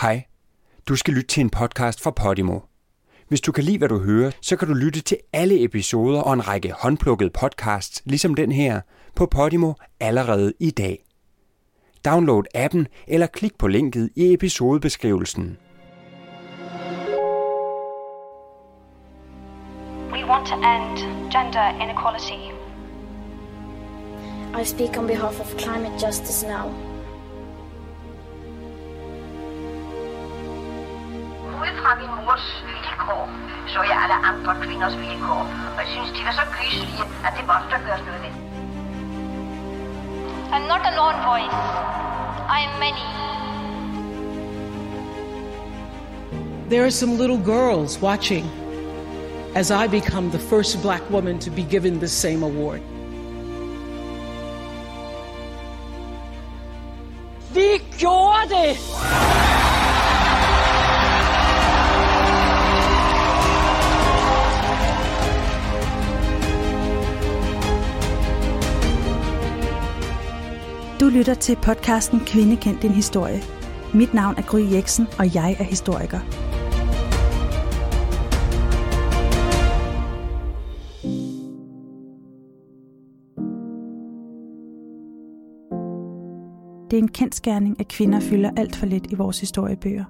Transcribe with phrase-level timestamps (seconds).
[0.00, 0.24] Hej.
[0.88, 2.60] Du skal lytte til en podcast fra Podimo.
[3.28, 6.32] Hvis du kan lide, hvad du hører, så kan du lytte til alle episoder og
[6.32, 8.80] en række håndplukkede podcasts, ligesom den her,
[9.14, 11.04] på Podimo allerede i dag.
[12.04, 15.58] Download appen eller klik på linket i episodebeskrivelsen.
[20.12, 20.98] We want to end
[21.32, 22.40] gender inequality.
[24.62, 26.95] I speak on behalf of climate justice now.
[32.26, 33.28] Mors vilkår,
[33.72, 35.42] så jeg alle andre kvinders vilkår.
[35.74, 38.32] Og jeg synes, de var så gyselige, at det måtte der gøres noget ved.
[40.54, 41.58] I'm not a lone voice.
[42.56, 43.06] I am many.
[46.70, 48.44] There are some little girls watching
[49.54, 52.80] as I become the first black woman to be given the same award.
[57.54, 59.45] Vi gjorde det!
[71.00, 73.42] Du lytter til podcasten Kvinde kendt din historie.
[73.94, 76.18] Mit navn er Gry Jeksen, og jeg er historiker.
[86.90, 90.04] Det er en kendskærning, at kvinder fylder alt for lidt i vores historiebøger.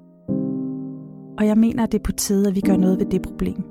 [1.38, 3.62] Og jeg mener, at det er på tide, at vi gør noget ved det problem.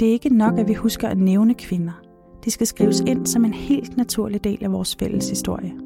[0.00, 2.02] Det er ikke nok, at vi husker at nævne kvinder.
[2.44, 5.85] De skal skrives ind som en helt naturlig del af vores fælles historie.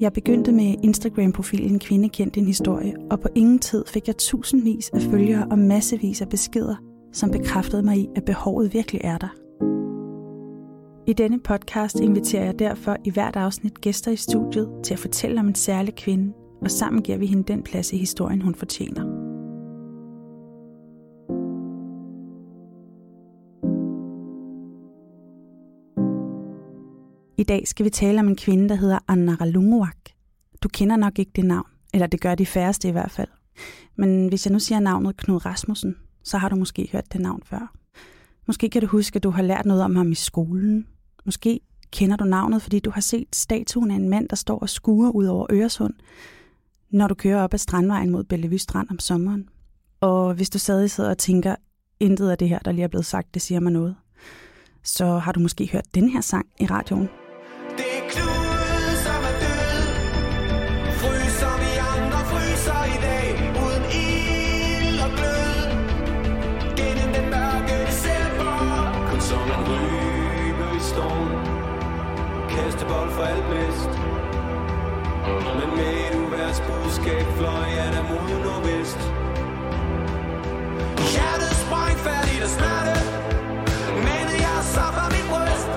[0.00, 4.90] Jeg begyndte med Instagram-profilen Kvinde kendt din historie, og på ingen tid fik jeg tusindvis
[4.90, 6.76] af følgere og massevis af beskeder,
[7.12, 9.34] som bekræftede mig i, at behovet virkelig er der.
[11.06, 15.40] I denne podcast inviterer jeg derfor i hvert afsnit gæster i studiet til at fortælle
[15.40, 19.13] om en særlig kvinde, og sammen giver vi hende den plads i historien, hun fortjener.
[27.36, 29.96] I dag skal vi tale om en kvinde, der hedder Anna Ralunguak.
[30.62, 33.28] Du kender nok ikke det navn, eller det gør de færreste i hvert fald.
[33.96, 37.42] Men hvis jeg nu siger navnet Knud Rasmussen, så har du måske hørt det navn
[37.44, 37.72] før.
[38.46, 40.86] Måske kan du huske, at du har lært noget om ham i skolen.
[41.24, 41.60] Måske
[41.92, 45.10] kender du navnet, fordi du har set statuen af en mand, der står og skuer
[45.10, 45.94] ud over Øresund,
[46.90, 49.48] når du kører op ad Strandvejen mod Bellevue Strand om sommeren.
[50.00, 51.56] Og hvis du stadig sidder og tænker,
[52.00, 53.96] intet af det her, der lige er blevet sagt, det siger mig noget,
[54.82, 57.08] så har du måske hørt den her sang i radioen.
[72.84, 73.92] Kastebold for alt bedst
[75.58, 79.00] Men med et uværs budskab Fløj jeg der mod nordvest
[81.12, 83.00] Hjertet sprang færdigt og smerte
[84.06, 85.70] Men jeg så var mit bryst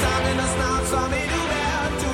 [0.00, 2.12] sangen er snart som et uvær, du.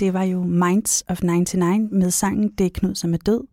[0.00, 3.46] Det var jo Minds of 99 med sangen Det er Knud, som er død.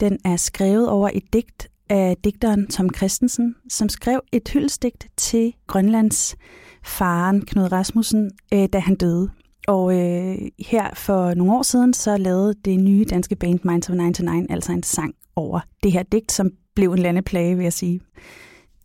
[0.00, 5.54] Den er skrevet over et digt af digteren Tom Christensen, som skrev et hyldestigt til
[5.66, 6.36] Grønlands
[6.84, 9.30] faren Knud Rasmussen, øh, da han døde.
[9.68, 13.96] Og øh, her for nogle år siden, så lavede det nye danske band Minds of
[13.96, 18.00] 99 altså en sang over det her digt, som blev en landeplage, vil jeg sige.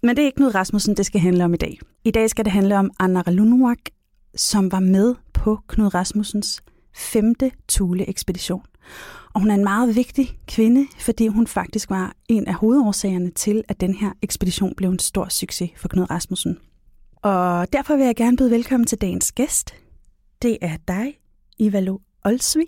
[0.03, 1.79] Men det er ikke Knud Rasmussen, det skal handle om i dag.
[2.03, 3.77] I dag skal det handle om Anna Ralunuak,
[4.35, 6.61] som var med på Knud Rasmussens
[6.95, 8.63] femte Thule-ekspedition.
[9.33, 13.63] Og hun er en meget vigtig kvinde, fordi hun faktisk var en af hovedårsagerne til,
[13.67, 16.57] at den her ekspedition blev en stor succes for Knud Rasmussen.
[17.21, 19.73] Og derfor vil jeg gerne byde velkommen til dagens gæst.
[20.41, 21.17] Det er dig,
[21.59, 22.67] Ivalo Olsvig.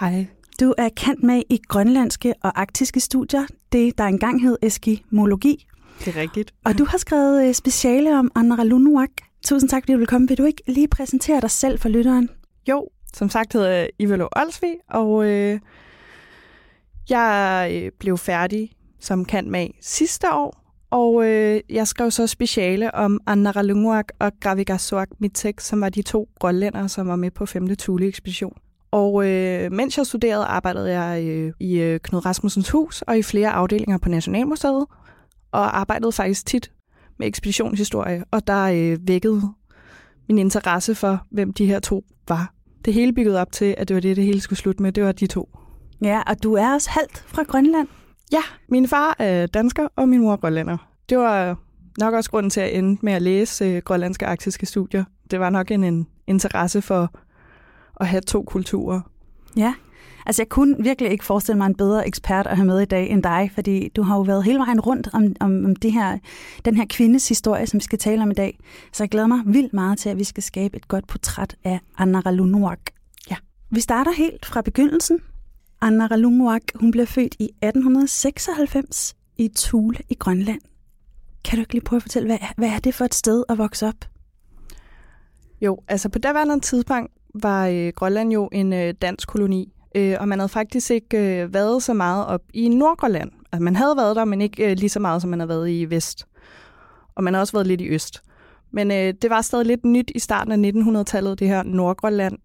[0.00, 0.26] Hej.
[0.60, 5.66] Du er kendt med i grønlandske og arktiske studier, det der engang hed eskimologi.
[6.04, 6.54] Det er rigtigt.
[6.64, 9.10] Og du har skrevet øh, speciale om Anna Ralunuak.
[9.44, 10.28] Tusind tak, fordi du vil komme.
[10.28, 12.30] Vil du ikke lige præsentere dig selv for lytteren?
[12.68, 15.60] Jo, som sagt hedder jeg Ivalo Olsvig, og øh,
[17.10, 18.70] jeg øh, blev færdig
[19.00, 24.32] som kant med sidste år, og øh, jeg skrev så speciale om Anna Ralunguak og
[24.40, 27.76] Gravigasuak Mitek, som var de to grønlændere, som var med på 5.
[27.76, 28.56] Thule-ekspedition.
[28.90, 33.22] Og øh, mens jeg studerede, arbejdede jeg øh, i øh, Knud Rasmussens hus og i
[33.22, 34.86] flere afdelinger på Nationalmuseet,
[35.52, 36.72] og arbejdede faktisk tit
[37.18, 39.42] med ekspeditionshistorie, og der øh, vækkede
[40.28, 42.55] min interesse for, hvem de her to var.
[42.86, 44.92] Det hele byggede op til, at det var det, det hele skulle slutte med.
[44.92, 45.48] Det var de to.
[46.02, 47.88] Ja, og du er også halvt fra Grønland.
[48.32, 50.76] Ja, min far er dansker, og min mor er grønlænder.
[51.08, 51.58] Det var
[51.98, 55.04] nok også grunden til at ende med at læse øh, grønlandske arktiske studier.
[55.30, 57.10] Det var nok en, en interesse for
[58.00, 59.00] at have to kulturer.
[59.56, 59.74] Ja,
[60.26, 63.10] altså jeg kunne virkelig ikke forestille mig en bedre ekspert at have med i dag
[63.10, 66.18] end dig, fordi du har jo været hele vejen rundt om, om, om det her,
[66.64, 68.58] den her kvindes historie, som vi skal tale om i dag.
[68.92, 71.80] Så jeg glæder mig vildt meget til, at vi skal skabe et godt portræt af
[71.98, 72.80] Anna Ralunuak.
[73.30, 73.36] Ja.
[73.70, 75.18] Vi starter helt fra begyndelsen.
[75.80, 80.60] Anna Ralunuak, hun blev født i 1896 i Thule i Grønland.
[81.44, 83.58] Kan du ikke lige prøve at fortælle, hvad, hvad er det for et sted at
[83.58, 84.04] vokse op?
[85.60, 90.28] Jo, altså på daværende tidspunkt var øh, Grønland jo en øh, dansk koloni, øh, og
[90.28, 93.30] man havde faktisk ikke øh, været så meget op i Nordgrønland.
[93.52, 95.70] Altså, man havde været der, men ikke øh, lige så meget, som man havde været
[95.70, 96.26] i vest.
[97.14, 98.22] Og man har også været lidt i øst.
[98.70, 102.38] Men øh, det var stadig lidt nyt i starten af 1900-tallet, det her Nordgrønland.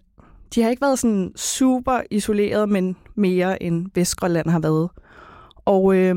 [0.56, 4.90] De har ikke været sådan super isoleret, men mere end Vestgrønland har været.
[5.66, 6.16] Og øh,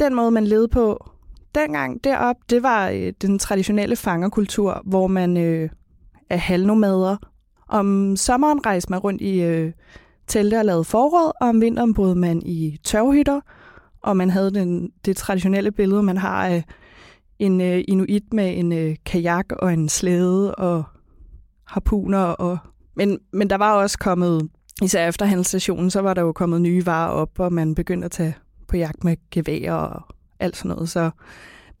[0.00, 1.10] den måde, man levede på
[1.54, 5.70] dengang derop, det var øh, den traditionelle fangerkultur, hvor man øh,
[6.30, 7.16] er halvnomader.
[7.70, 9.72] Om sommeren rejste man rundt i øh,
[10.26, 13.40] telte og lavede forråd, og om vinteren boede man i tørvhytter,
[14.02, 16.64] og man havde den, det traditionelle billede, man har af
[17.38, 20.84] en øh, inuit med en øh, kajak og en slæde og
[21.66, 22.18] harpuner.
[22.18, 22.58] Og,
[22.96, 24.48] men, men der var også kommet,
[24.82, 28.10] især efter handelsstationen, så var der jo kommet nye varer op, og man begyndte at
[28.10, 28.36] tage
[28.68, 30.02] på jagt med gevær og
[30.40, 30.88] alt sådan noget.
[30.88, 31.10] Så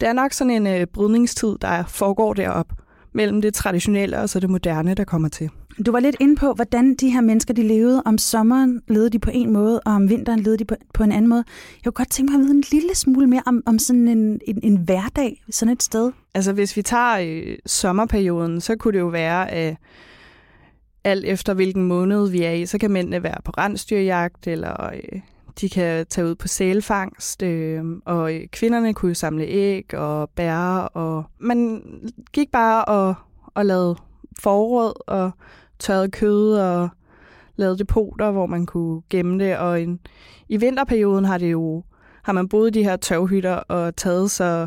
[0.00, 2.72] det er nok sådan en øh, brydningstid, der foregår derop
[3.12, 5.50] mellem det traditionelle og så det moderne, der kommer til.
[5.86, 8.02] Du var lidt inde på, hvordan de her mennesker de levede.
[8.04, 11.12] Om sommeren levede de på en måde, og om vinteren levede de på, på en
[11.12, 11.44] anden måde.
[11.84, 14.40] Jeg kunne godt tænke mig at vide en lille smule mere om, om sådan en,
[14.46, 16.12] en, en hverdag sådan et sted.
[16.34, 19.76] Altså hvis vi tager øh, sommerperioden, så kunne det jo være, at
[21.04, 25.20] alt efter hvilken måned vi er i, så kan mændene være på rensdyrjagt, eller øh,
[25.60, 30.30] de kan tage ud på sælfangst, øh, og øh, kvinderne kunne jo samle æg og
[30.30, 30.58] bær,
[30.94, 31.82] og man
[32.32, 33.14] gik bare og,
[33.54, 33.96] og lavede
[34.38, 35.30] forråd og
[35.78, 36.88] tørrede kød og
[37.56, 40.00] lavede depoter, hvor man kunne gemme det, og en,
[40.48, 41.84] i vinterperioden har det jo
[42.22, 44.66] har man boet i de her tørvhytter og taget så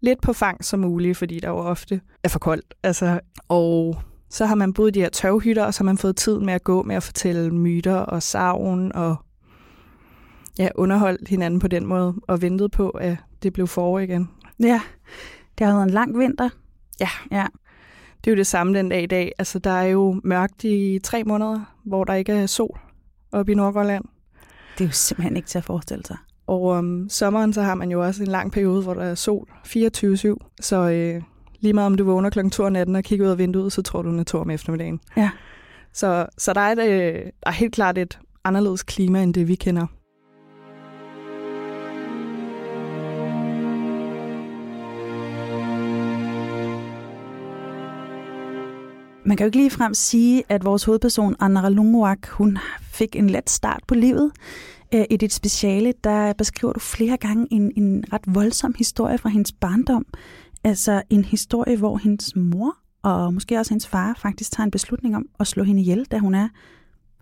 [0.00, 2.74] lidt på fang som muligt, fordi der jo ofte er for koldt.
[2.82, 3.96] Altså, og
[4.30, 6.54] så har man boet i de her tørvhytter, og så har man fået tid med
[6.54, 9.16] at gå med at fortælle myter og savn og
[10.58, 14.30] ja, underholdt hinanden på den måde, og ventet på, at det blev forår igen.
[14.60, 14.80] Ja,
[15.58, 16.48] det har været en lang vinter.
[17.00, 17.08] Ja.
[17.30, 17.46] Ja.
[18.26, 19.32] Det er jo det samme den dag i dag.
[19.38, 22.78] Altså, der er jo mørkt i tre måneder, hvor der ikke er sol
[23.32, 24.04] oppe i Nordgrønland.
[24.78, 26.16] Det er jo simpelthen ikke til at forestille sig.
[26.46, 29.48] Og om sommeren, så har man jo også en lang periode, hvor der er sol
[29.66, 30.56] 24-7.
[30.60, 31.22] Så øh,
[31.60, 32.48] lige meget om du vågner kl.
[32.48, 34.50] 2 om natten og kigger ud af vinduet, så tror du, den er to om
[34.50, 35.00] eftermiddagen.
[35.16, 35.30] Ja.
[35.92, 39.48] Så, så der, er et, øh, der er helt klart et anderledes klima, end det
[39.48, 39.86] vi kender.
[49.26, 53.50] Man kan jo ikke ligefrem sige, at vores hovedperson, Anna Lunguak, hun fik en let
[53.50, 54.32] start på livet.
[54.94, 59.28] Øh, I dit speciale, der beskriver du flere gange en, en ret voldsom historie fra
[59.28, 60.06] hendes barndom.
[60.64, 65.16] Altså en historie, hvor hendes mor og måske også hendes far faktisk tager en beslutning
[65.16, 66.48] om at slå hende ihjel, da hun er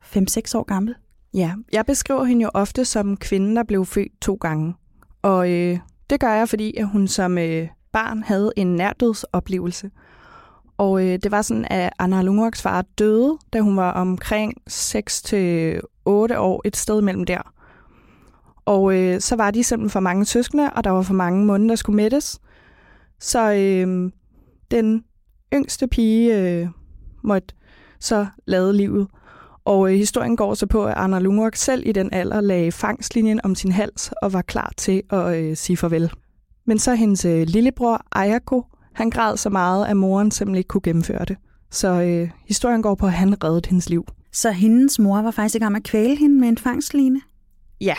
[0.02, 0.18] 5-6
[0.54, 0.94] år gammel.
[1.34, 4.74] Ja, jeg beskriver hende jo ofte som kvinden, der blev født to gange.
[5.22, 5.78] Og øh,
[6.10, 9.90] det gør jeg, fordi at hun som øh, barn havde en nærdødsoplevelse.
[10.76, 15.36] Og øh, det var sådan, at Anna Lungoks far døde, da hun var omkring 6-8
[16.36, 17.52] år, et sted mellem der.
[18.64, 21.68] Og øh, så var de simpelthen for mange søskende, og der var for mange munde,
[21.68, 22.40] der skulle mættes.
[23.20, 24.10] Så øh,
[24.70, 25.04] den
[25.54, 26.68] yngste pige øh,
[27.22, 27.54] måtte
[28.00, 29.08] så lade livet.
[29.64, 33.40] Og øh, historien går så på, at Anna Lungok selv i den alder lagde fangstlinjen
[33.44, 36.12] om sin hals og var klar til at øh, sige farvel.
[36.66, 40.80] Men så hendes øh, lillebror Ayako, han græd så meget, at moren simpelthen ikke kunne
[40.80, 41.36] gennemføre det.
[41.70, 44.06] Så øh, historien går på, at han reddede hendes liv.
[44.32, 47.20] Så hendes mor var faktisk i gang med at kvæle hende med en fangstline?
[47.80, 47.94] Ja.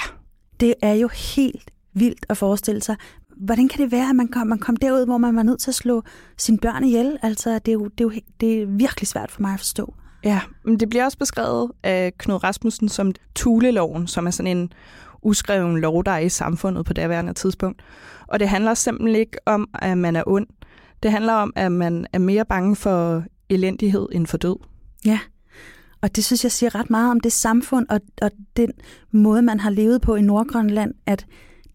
[0.59, 2.95] Det er jo helt vildt at forestille sig.
[3.37, 5.71] Hvordan kan det være, at man kom, man kom derud, hvor man var nødt til
[5.71, 6.03] at slå
[6.37, 7.17] sine børn ihjel?
[7.21, 9.93] Altså, det er jo, det er, jo, det er virkelig svært for mig at forstå.
[10.23, 14.73] Ja, men det bliver også beskrevet af Knud Rasmussen som Tuleloven, som er sådan en
[15.21, 17.81] uskreven lov, der er i samfundet på det værende tidspunkt.
[18.27, 20.47] Og det handler simpelthen ikke om, at man er ond.
[21.05, 24.55] Det handler om, at man er mere bange for elendighed end for død.
[25.05, 25.19] Ja,
[26.01, 28.71] og det synes jeg siger ret meget om det samfund og, og den
[29.11, 31.25] måde, man har levet på i Nordgrønland, at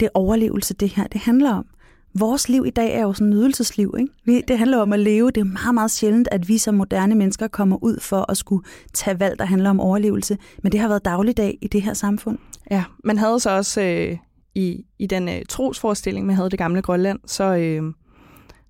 [0.00, 1.66] det er overlevelse, det her det handler om.
[2.14, 3.94] Vores liv i dag er jo sådan en nydelsesliv.
[3.98, 4.12] Ikke?
[4.24, 5.30] Vi, det handler om at leve.
[5.30, 8.64] Det er meget, meget sjældent, at vi som moderne mennesker kommer ud for at skulle
[8.92, 10.38] tage valg, der handler om overlevelse.
[10.62, 12.38] Men det har været dagligdag i det her samfund.
[12.70, 14.18] Ja, man havde så også øh,
[14.54, 17.82] i, i den øh, trosforestilling, man havde det gamle Grønland, så, øh,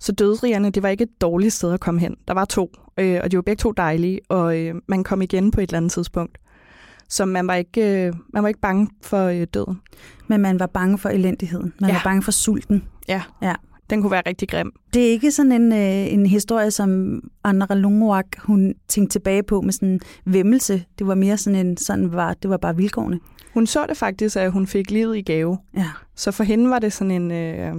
[0.01, 2.17] så dødsrigerne, det var ikke et dårligt sted at komme hen.
[2.29, 5.51] Der var to, øh, og de var begge to dejlige, og øh, man kom igen
[5.51, 6.39] på et eller andet tidspunkt.
[7.09, 9.81] Så man var ikke, øh, man var ikke bange for øh, døden.
[10.29, 11.73] Men man var bange for elendigheden.
[11.81, 11.95] Man Ja.
[11.97, 12.85] var bange for sulten.
[13.09, 13.23] Ja.
[13.43, 13.55] Ja.
[13.91, 14.73] Den kunne være rigtig grim.
[14.95, 19.61] Det er ikke sådan en, øh, en historie, som Anna Lungwak, hun tænkte tilbage på
[19.61, 20.85] med sådan en vemmelse.
[20.99, 23.21] Det var mere sådan en, sådan var, det var bare vilkårene.
[23.55, 25.59] Hun så det faktisk, at hun fik livet i gave.
[25.77, 25.87] Ja.
[26.17, 27.75] Så for hende var det sådan en, øh,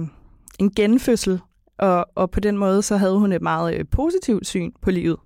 [0.58, 1.40] en genfødsel,
[1.78, 5.16] og, og på den måde så havde hun et meget øh, positivt syn på livet.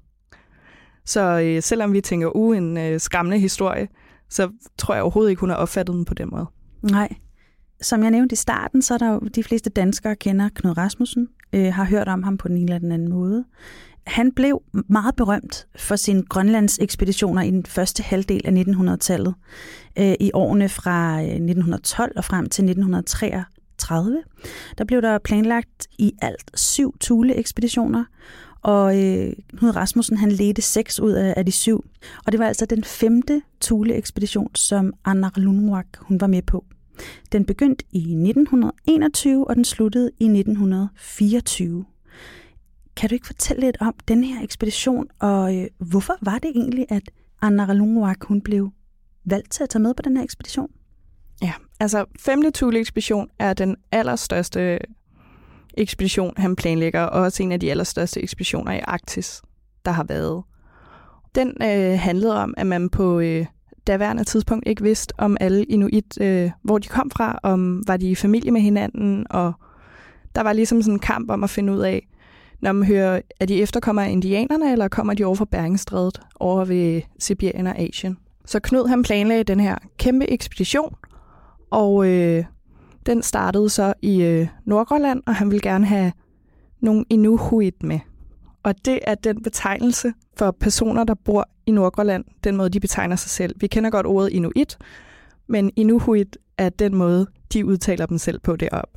[1.04, 3.88] Så øh, selvom vi tænker, uh, en øh, skræmmende historie,
[4.30, 6.46] så tror jeg overhovedet ikke, hun har opfattet den på den måde.
[6.82, 7.08] Nej.
[7.82, 11.28] Som jeg nævnte i starten, så er der jo de fleste danskere kender Knud Rasmussen,
[11.52, 13.44] øh, har hørt om ham på den ene eller den anden måde.
[14.06, 19.34] Han blev meget berømt for sine Grønlands ekspeditioner i den første halvdel af 1900-tallet,
[19.98, 22.64] øh, i årene fra øh, 1912 og frem til
[23.78, 24.22] 30,
[24.78, 28.04] Der blev der planlagt i alt syv Thule-ekspeditioner,
[28.62, 31.84] og øh, Knud Rasmussen han ledte seks ud af, af de syv.
[32.26, 36.64] Og det var altså den femte Thule-ekspedition, som Anna Lundmark hun var med på.
[37.32, 41.84] Den begyndte i 1921, og den sluttede i 1924.
[42.96, 46.86] Kan du ikke fortælle lidt om den her ekspedition, og øh, hvorfor var det egentlig,
[46.88, 47.10] at
[47.42, 48.70] Anna Lundmark hun blev
[49.24, 50.70] valgt til at tage med på den her ekspedition?
[51.42, 54.78] Ja, altså femte Thule-ekspedition er den allerstørste
[55.76, 59.42] ekspedition, han planlægger, og også en af de allerstørste ekspeditioner i Arktis,
[59.84, 60.42] der har været.
[61.34, 63.46] Den øh, handlede om, at man på øh,
[63.86, 68.10] daværende tidspunkt ikke vidste, om alle inuit, øh, hvor de kom fra, om var de
[68.10, 69.52] i familie med hinanden, og
[70.34, 72.06] der var ligesom sådan en kamp om at finde ud af,
[72.60, 76.64] når man hører, er de efterkommer af indianerne, eller kommer de over fra Beringstrædet, over
[76.64, 78.18] ved Sibirien og Asien.
[78.46, 80.94] Så Knud han planlagde den her kæmpe ekspedition,
[81.70, 82.44] og øh,
[83.06, 86.12] den startede så i øh, Nordgrønland, og han ville gerne have
[86.80, 87.98] nogle Inuhuit med.
[88.62, 93.16] Og det er den betegnelse for personer, der bor i Nordgrønland, den måde, de betegner
[93.16, 93.54] sig selv.
[93.60, 94.78] Vi kender godt ordet Inuit,
[95.48, 98.88] men Inuhuit er den måde, de udtaler dem selv på derop.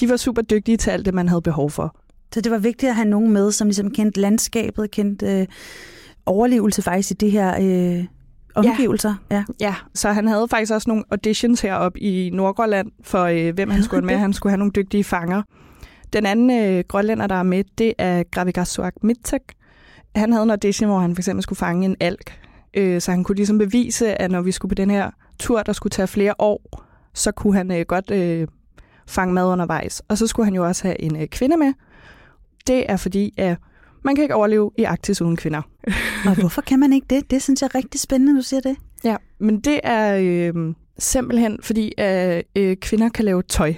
[0.00, 1.96] De var super dygtige til alt det, man havde behov for.
[2.34, 5.46] Så det var vigtigt at have nogen med, som ligesom kendte landskabet, kendte øh,
[6.26, 8.04] overlevelse faktisk i det her øh,
[8.56, 9.14] omgivelser.
[9.30, 9.44] Ja.
[9.60, 13.82] Ja, så han havde faktisk også nogle auditions heroppe i Nordgrønland for, øh, hvem han
[13.82, 14.16] skulle med.
[14.16, 15.42] Han skulle have nogle dygtige fanger.
[16.12, 19.42] Den anden øh, grønlænder, der er med, det er Gravigassuaq Mittek.
[20.16, 22.40] Han havde en audition, hvor han for eksempel skulle fange en alk.
[22.74, 25.72] Øh, så han kunne ligesom bevise, at når vi skulle på den her tur, der
[25.72, 26.82] skulle tage flere år,
[27.14, 28.48] så kunne han øh, godt øh,
[29.06, 30.02] fange mad undervejs.
[30.08, 31.72] Og så skulle han jo også have en øh, kvinde med.
[32.66, 33.56] Det er fordi, at
[34.06, 35.62] man kan ikke overleve i Arktis uden kvinder.
[36.28, 37.30] Og hvorfor kan man ikke det?
[37.30, 38.76] Det synes jeg er rigtig spændende, du siger det.
[39.04, 43.74] Ja, men det er øh, simpelthen fordi, at øh, kvinder kan lave tøj.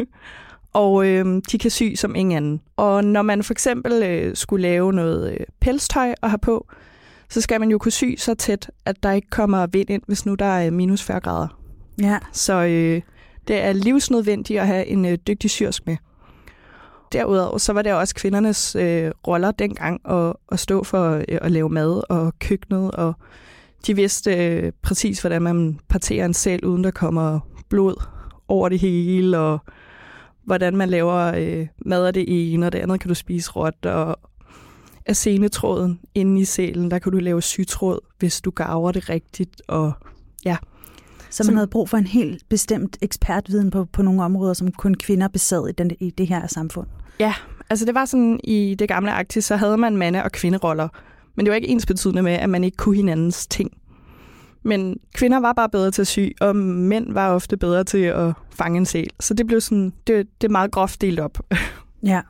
[0.72, 2.60] og øh, de kan sy som ingen anden.
[2.76, 6.68] Og når man for eksempel øh, skulle lave noget øh, pelstøj og have på,
[7.28, 10.26] så skal man jo kunne sy så tæt, at der ikke kommer vind ind, hvis
[10.26, 11.60] nu der er minus 40 grader.
[12.02, 12.18] Ja.
[12.32, 13.02] Så øh,
[13.48, 15.96] det er livsnødvendigt at have en øh, dygtig syrsk med.
[17.12, 21.50] Derudover så var det også kvindernes øh, roller dengang at, at stå for øh, at
[21.50, 23.14] lave mad og køkkenet, og
[23.86, 28.02] de vidste øh, præcis, hvordan man parterer en sæl, uden der kommer blod
[28.48, 29.58] over det hele, og
[30.44, 33.86] hvordan man laver øh, mad af det ene, og det andet kan du spise råt,
[33.86, 34.18] og
[35.06, 39.62] af senetråden inde i sælen, der kan du lave sytråd, hvis du garver det rigtigt,
[39.68, 39.92] og
[40.44, 40.56] ja,
[41.30, 44.72] Så man Som- havde brug for en helt bestemt ekspertviden på, på nogle områder, som
[44.72, 46.86] kun kvinder besad i, den, i det her samfund.
[47.20, 47.34] Ja,
[47.70, 50.88] altså det var sådan, i det gamle Arktis, så havde man mande- og kvinderoller.
[51.34, 53.70] Men det var ikke ens betydende med, at man ikke kunne hinandens ting.
[54.62, 58.32] Men kvinder var bare bedre til at sy, og mænd var ofte bedre til at
[58.50, 59.10] fange en sæl.
[59.20, 61.38] Så det blev sådan, det, det er meget groft delt op.
[62.02, 62.20] Ja.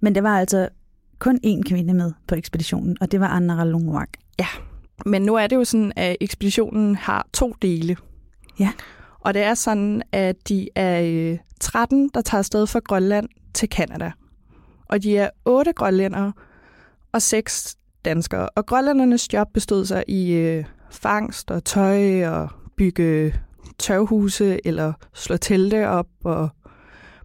[0.00, 0.68] Men der var altså
[1.18, 4.08] kun én kvinde med på ekspeditionen, og det var Anna Lungwak.
[5.06, 7.96] Men nu er det jo sådan, at ekspeditionen har to dele.
[8.58, 8.70] Ja.
[9.20, 13.68] Og det er sådan, at de er øh, 13, der tager afsted fra Grønland til
[13.68, 14.12] Kanada.
[14.88, 16.32] Og de er otte grønlændere
[17.12, 18.48] og seks danskere.
[18.48, 23.34] Og grønlændernes job bestod sig i øh, fangst og tøj og bygge
[23.78, 26.48] tørhuse eller slå telte op og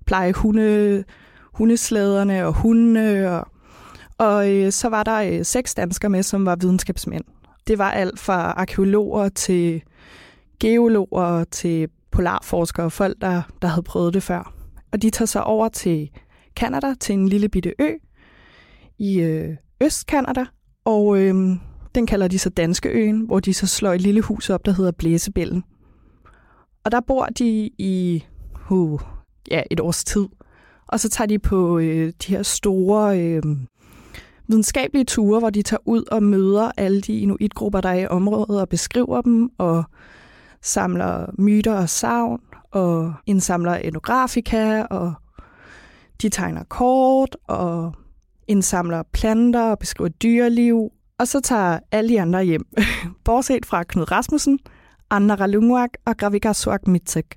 [0.06, 1.04] pleje hunde,
[1.42, 3.30] hundeslæderne og hunde.
[3.30, 3.48] Og,
[4.18, 7.24] og øh, så var der øh, seks danskere med, som var videnskabsmænd.
[7.68, 9.82] Det var alt fra arkeologer til
[10.60, 14.55] geologer til polarforskere, og folk, der, der havde prøvet det før.
[14.92, 16.10] Og de tager sig over til
[16.56, 17.90] Kanada, til en lille bitte ø
[19.00, 20.46] i øh, Østkanada,
[20.86, 21.36] og øh,
[21.96, 24.72] den kalder de så Danske Øen, hvor de så slår et lille hus op, der
[24.72, 25.64] hedder Blæsebællen.
[26.84, 28.24] Og der bor de i
[28.70, 29.02] uh,
[29.52, 30.26] ja, et års tid,
[30.88, 33.44] og så tager de på øh, de her store øh,
[34.48, 38.62] videnskabelige ture, hvor de tager ud og møder alle de inuitgrupper, der er i området,
[38.62, 39.84] og beskriver dem, og
[40.62, 42.42] samler myter og savn,
[42.76, 45.14] og indsamler etnografika, og
[46.22, 47.94] de tegner kort, og
[48.48, 50.92] indsamler planter og beskriver dyreliv.
[51.20, 52.66] Og så tager alle de andre hjem,
[53.26, 54.60] bortset fra Knud Rasmussen,
[55.10, 57.36] Anna Ralunguak og Gravika Suak Mitek.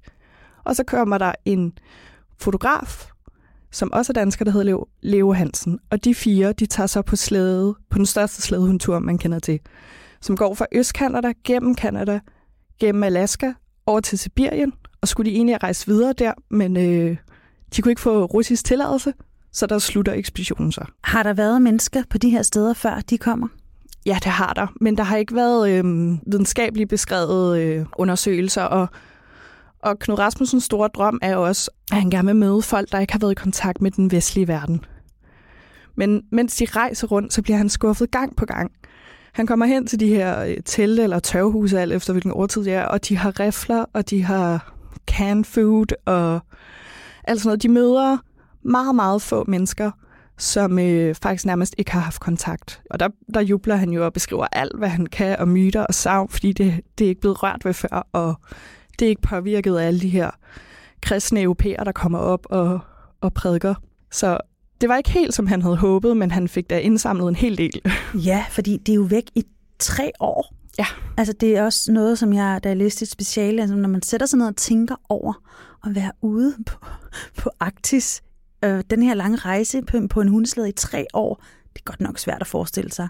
[0.65, 1.73] Og så kommer der en
[2.39, 3.07] fotograf,
[3.71, 5.79] som også er dansker, der hedder Leo, Leo Hansen.
[5.91, 9.61] Og de fire, de tager så på slæde, på den største slædehundtur, man kender til,
[10.21, 12.21] som går fra Østkanada, gennem Kanada,
[12.81, 13.53] gennem Alaska,
[13.87, 17.17] over til Sibirien, og skulle de egentlig rejse videre der, men øh,
[17.77, 19.13] de kunne ikke få russisk tilladelse,
[19.53, 20.85] så der slutter ekspeditionen så.
[21.05, 23.49] Har der været mennesker på de her steder, før de kommer?
[24.07, 25.85] Ja, det har der, men der har ikke været øh,
[26.27, 28.89] videnskabeligt beskrevet øh, undersøgelser, og,
[29.83, 33.13] og Knud Rasmussens store drøm er også, at han gerne vil møde folk, der ikke
[33.13, 34.85] har været i kontakt med den vestlige verden.
[35.97, 38.73] Men mens de rejser rundt, så bliver han skuffet gang på gang.
[39.33, 42.73] Han kommer hen til de her øh, telte eller tørvehuse, alt efter hvilken årtid det
[42.73, 44.75] er, og de har rifler, og de har
[45.09, 46.41] canned food, og
[47.25, 47.63] alt sådan noget.
[47.63, 48.19] De møder
[48.63, 49.91] meget, meget få mennesker,
[50.39, 52.83] som øh, faktisk nærmest ikke har haft kontakt.
[52.91, 55.95] Og der, der jubler han jo og beskriver alt, hvad han kan, og myter og
[55.95, 58.35] savn, fordi det, det er ikke blevet rørt ved før, og
[58.99, 60.31] det er ikke påvirket af alle de her
[61.03, 62.81] kristne europæer, der kommer op og,
[63.21, 63.75] og prædiker.
[64.11, 64.39] Så
[64.81, 67.59] det var ikke helt, som han havde håbet, men han fik da indsamlet en hel
[67.59, 67.81] del.
[68.15, 69.45] Ja, fordi det er jo væk i
[69.79, 70.55] tre år.
[70.79, 70.87] Ja.
[71.17, 74.03] Altså det er også noget, som jeg, da jeg læste et speciale, altså når man
[74.03, 75.33] sætter sig ned og tænker over
[75.87, 76.79] at være ude på,
[77.39, 78.23] på Arktis,
[78.65, 81.43] øh, den her lange rejse på, på en hundeslæde i tre år,
[81.73, 83.09] det er godt nok svært at forestille sig.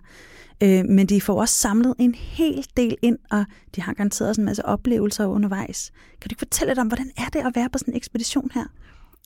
[0.62, 3.44] Øh, men de får også samlet en hel del ind, og
[3.74, 5.90] de har garanteret også en masse oplevelser undervejs.
[6.20, 8.50] Kan du ikke fortælle lidt om, hvordan er det at være på sådan en ekspedition
[8.54, 8.64] her?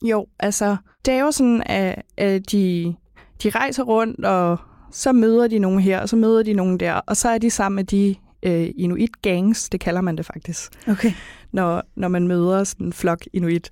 [0.02, 2.94] Jo, altså, det er jo sådan, at, at de,
[3.42, 4.58] de rejser rundt, og
[4.90, 7.50] så møder de nogen her, og så møder de nogen der, og så er de
[7.50, 11.12] sammen med de øh, inuit-gangs, det kalder man det faktisk, Okay.
[11.52, 13.70] når, når man møder sådan en flok inuit.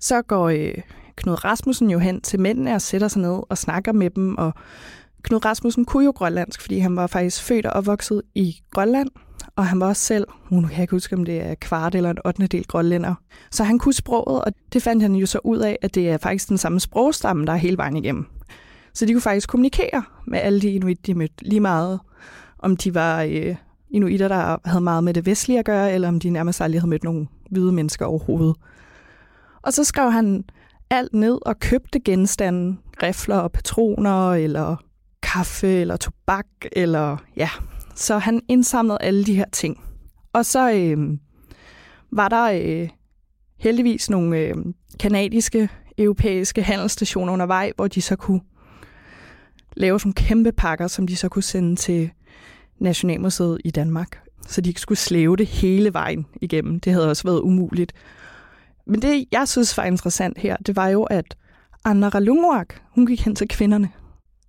[0.00, 0.74] Så går øh,
[1.16, 4.54] Knud Rasmussen jo hen til mændene og sætter sig ned og snakker med dem, og
[5.22, 9.08] Knud Rasmussen kunne jo grønlandsk, fordi han var faktisk født og opvokset i Grønland,
[9.56, 12.10] og han var også selv, nu kan jeg ikke huske, om det er kvart eller
[12.10, 12.46] en 8.
[12.46, 13.14] del grønlænder.
[13.50, 16.16] Så han kunne sproget, og det fandt han jo så ud af, at det er
[16.18, 18.26] faktisk den samme sprogstamme, der er hele vejen igennem.
[18.94, 22.00] Så de kunne faktisk kommunikere med alle de inuit, de mødte lige meget,
[22.58, 23.56] om de var øh,
[23.90, 26.90] inuitter, der havde meget med det vestlige at gøre, eller om de nærmest aldrig havde
[26.90, 28.56] mødt nogle hvide mennesker overhovedet.
[29.62, 30.44] Og så skrev han
[30.90, 34.76] alt ned og købte genstande, rifler og patroner, eller
[35.22, 37.48] kaffe, eller tobak, eller ja.
[37.94, 39.80] Så han indsamlede alle de her ting.
[40.32, 41.18] Og så øh,
[42.12, 42.88] var der øh,
[43.58, 44.54] heldigvis nogle øh,
[45.00, 48.40] kanadiske, europæiske handelsstationer undervej, hvor de så kunne
[49.76, 52.10] lave sådan nogle kæmpe pakker, som de så kunne sende til
[52.80, 54.20] Nationalmuseet i Danmark.
[54.46, 56.80] Så de ikke skulle slæve det hele vejen igennem.
[56.80, 57.92] Det havde også været umuligt.
[58.86, 61.36] Men det, jeg synes var interessant her, det var jo, at
[61.84, 63.90] Anna Ralunguak, hun gik hen til kvinderne.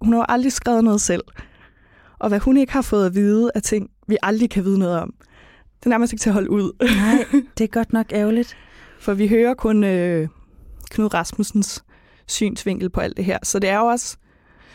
[0.01, 1.23] Hun har jo aldrig skrevet noget selv.
[2.19, 4.99] Og hvad hun ikke har fået at vide af ting, vi aldrig kan vide noget
[4.99, 5.13] om,
[5.79, 6.71] det er nærmest ikke til at holde ud.
[6.81, 7.25] Nej,
[7.57, 8.57] det er godt nok ærgerligt.
[8.99, 10.27] For vi hører kun øh,
[10.89, 11.83] Knud Rasmussens
[12.27, 13.37] synsvinkel på alt det her.
[13.43, 14.17] Så det er jo også,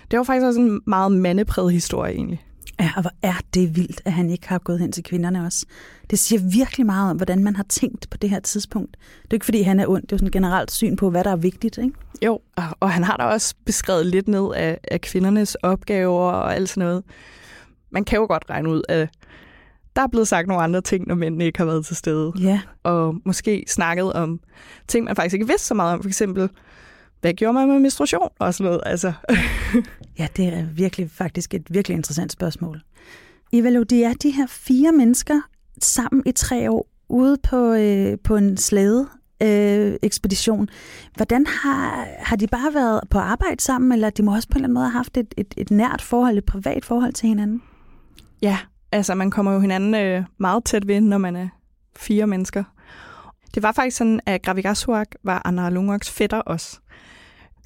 [0.05, 2.47] det er jo faktisk også en meget mandepræget historie egentlig.
[2.81, 5.67] Ja, og hvor er det vildt, at han ikke har gået hen til kvinderne også.
[6.11, 8.97] Det siger virkelig meget om, hvordan man har tænkt på det her tidspunkt.
[9.23, 11.25] Det er ikke, fordi han er ond, det er jo sådan generelt syn på, hvad
[11.25, 11.93] der er vigtigt, ikke?
[12.23, 16.55] Jo, og, og han har da også beskrevet lidt ned af, af kvindernes opgaver og
[16.55, 17.03] alt sådan noget.
[17.91, 19.09] Man kan jo godt regne ud, at
[19.97, 22.33] der er blevet sagt nogle andre ting, når mændene ikke har været til stede.
[22.41, 22.61] Ja.
[22.83, 24.41] Og måske snakket om
[24.89, 26.03] ting, man faktisk ikke vidste så meget om.
[26.03, 26.51] For eksempel,
[27.27, 28.81] hvad gjorde man med menstruation og sådan noget.
[28.87, 29.13] Altså,
[30.19, 32.83] Ja, det er virkelig faktisk et virkelig interessant spørgsmål.
[33.53, 35.41] Ivalo, de er de her fire mennesker
[35.83, 39.09] sammen i tre år ude på, øh, på en slæde
[39.43, 40.69] øh, ekspedition.
[41.17, 44.57] Hvordan har, har de bare været på arbejde sammen, eller de må også på en
[44.57, 47.63] eller anden måde have haft et, et, et nært forhold, et privat forhold til hinanden?
[48.43, 48.59] ja,
[48.93, 51.49] altså man kommer jo hinanden øh, meget tæt ved, når man er
[51.97, 52.65] fire mennesker.
[53.55, 56.81] Det var faktisk sådan, at Gravigasuak var Anna Lunguaks fætter også.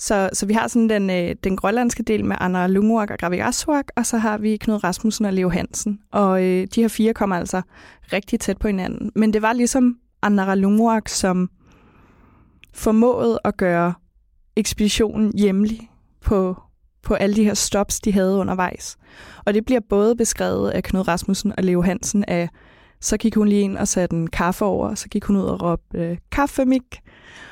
[0.00, 3.84] Så, så vi har sådan den, øh, den grønlandske del med Anna Lunguak og Gravigasuak,
[3.96, 6.00] og så har vi Knud Rasmussen og Leo Hansen.
[6.12, 7.62] Og øh, de her fire kommer altså
[8.12, 9.12] rigtig tæt på hinanden.
[9.14, 11.50] Men det var ligesom Anna Lunguak, som
[12.74, 13.94] formåede at gøre
[14.56, 16.62] ekspeditionen hjemlig på,
[17.02, 18.96] på alle de her stops, de havde undervejs.
[19.44, 22.48] Og det bliver både beskrevet af Knud Rasmussen og Leo Hansen af,
[23.00, 25.42] så gik hun lige ind og satte en kaffe over, og så gik hun ud
[25.42, 27.00] og råbte øh, kaffemik,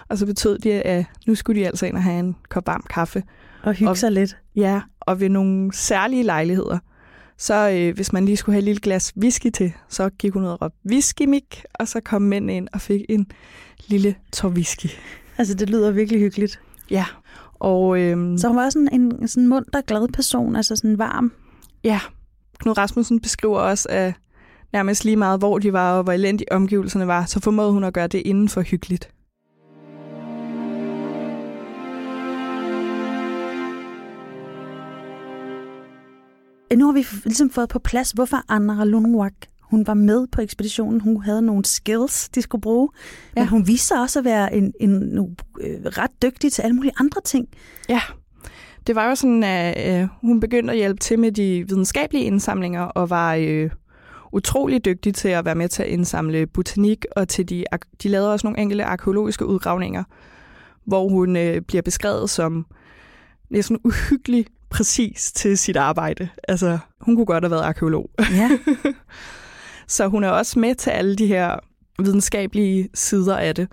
[0.08, 2.84] og så betød det, at nu skulle de altså ind og have en kop varm
[2.90, 3.22] kaffe.
[3.62, 4.36] Og hygge Og- sig lidt.
[4.56, 6.78] Ja, og ved nogle særlige lejligheder,
[7.38, 10.42] så øh, hvis man lige skulle have et lille glas whisky til, så gik hun
[10.44, 13.26] ud og råbte whisky mik, og så kom mænd ind og fik en
[13.86, 14.86] lille tår whisky.
[15.38, 16.60] Altså, det lyder virkelig hyggeligt.
[16.90, 17.04] Ja,
[17.54, 21.32] og øhm, Så hun var sådan en sådan munter, glad person, altså sådan varm.
[21.84, 22.00] ja,
[22.58, 24.12] Knud Rasmussen beskriver også, at
[24.72, 27.94] nærmest lige meget, hvor de var og hvor elendige omgivelserne var, så formåede hun at
[27.94, 29.10] gøre det inden for hyggeligt.
[36.76, 41.00] Nu har vi ligesom fået på plads, hvorfor Anna Lundwak hun var med på ekspeditionen.
[41.00, 42.88] Hun havde nogle skills, de skulle bruge.
[43.34, 43.48] Men Ja.
[43.48, 46.92] hun viste sig også at være en, en, en øh, ret dygtig til alle mulige
[47.00, 47.48] andre ting.
[47.88, 48.00] Ja,
[48.86, 52.82] det var jo sådan, at øh, hun begyndte at hjælpe til med de videnskabelige indsamlinger,
[52.82, 53.70] og var øh,
[54.32, 57.64] utrolig dygtig til at være med til at indsamle botanik, og til de,
[58.02, 60.04] de lavede også nogle enkelte arkeologiske udgravninger,
[60.84, 62.66] hvor hun øh, bliver beskrevet som
[63.50, 66.28] næsten uhyggelig præcis til sit arbejde.
[66.48, 68.10] Altså, hun kunne godt have været arkeolog.
[68.18, 68.50] Ja.
[69.88, 71.56] Så hun er også med til alle de her
[71.98, 73.68] videnskabelige sider af det.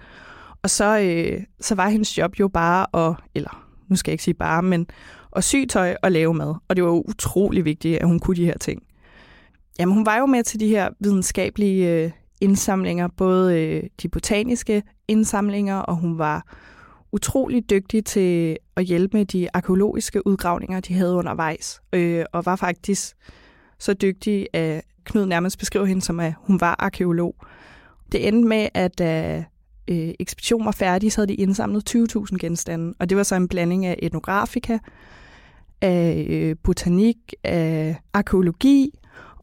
[0.63, 4.23] Og så, øh, så var hendes job jo bare at, eller nu skal jeg ikke
[4.23, 4.87] sige bare, men
[5.35, 6.55] at sy tøj og lave mad.
[6.67, 8.83] Og det var utrolig vigtigt, at hun kunne de her ting.
[9.79, 12.11] Jamen, hun var jo med til de her videnskabelige øh,
[12.41, 16.55] indsamlinger, både øh, de botaniske indsamlinger, og hun var
[17.11, 22.55] utrolig dygtig til at hjælpe med de arkeologiske udgravninger, de havde undervejs, øh, og var
[22.55, 23.15] faktisk
[23.79, 27.35] så dygtig, at Knud nærmest beskriver hende som, at hun var arkeolog.
[28.11, 29.43] Det endte med, at da
[29.87, 33.47] øh, ekspeditionen var færdig, så havde de indsamlet 20.000 genstande, og det var så en
[33.47, 34.77] blanding af etnografika,
[35.81, 38.91] af øh, botanik, af arkeologi,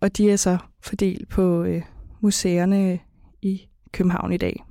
[0.03, 1.83] og de er så fordelt på øh,
[2.21, 2.99] museerne
[3.43, 3.63] i
[3.93, 4.65] København i dag.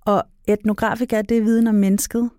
[0.00, 2.30] Og etnografika, det er viden om mennesket.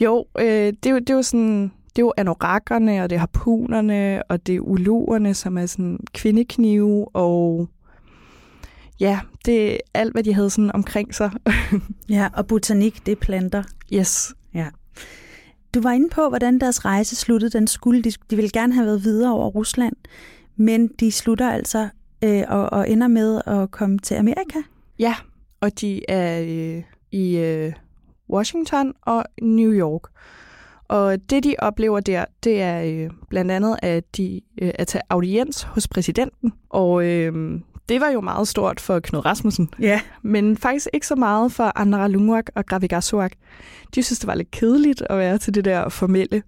[0.00, 3.16] Jo, øh, det, er jo, det er jo sådan, det er jo anorakkerne, og det
[3.16, 7.68] er harpunerne, og det er uluerne, som er sådan kvindeknive, og
[9.00, 11.30] ja, det er alt, hvad de havde sådan omkring sig.
[12.08, 13.62] Ja, og botanik, det er planter.
[13.92, 14.34] yes.
[15.76, 17.50] Du var inde på, hvordan deres rejse sluttede.
[17.58, 19.96] Den skulle, de, de ville gerne have været videre over Rusland,
[20.56, 21.88] men de slutter altså
[22.24, 24.58] øh, og, og ender med at komme til Amerika.
[24.98, 25.14] Ja,
[25.60, 27.72] og de er øh, i øh,
[28.30, 30.02] Washington og New York.
[30.88, 35.00] Og det, de oplever der, det er øh, blandt andet, at de øh, er til
[35.10, 36.52] audiens hos præsidenten.
[36.70, 39.68] Og øh, det var jo meget stort for Knud Rasmussen.
[39.80, 40.00] Ja.
[40.22, 43.32] Men faktisk ikke så meget for Andra Lungwak og Gravigaswak.
[43.94, 46.42] De synes, det var lidt kedeligt at være til det der formelle.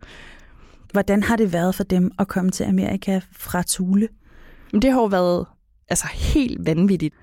[0.92, 4.09] Hvordan har det været for dem at komme til Amerika fra Thule?
[4.72, 5.46] Men det har jo været
[5.88, 7.14] altså, helt vanvittigt.